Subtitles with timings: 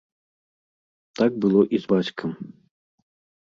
[1.19, 2.31] Так было і з бацькам.